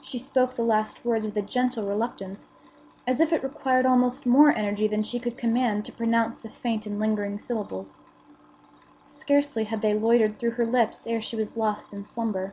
[0.00, 2.52] She spoke the last words with a gentle reluctance,
[3.06, 6.86] as if it required almost more energy than she could command to pronounce the faint
[6.86, 8.00] and lingering syllables.
[9.06, 12.52] Scarcely had they loitered through her lips ere she was lost in slumber.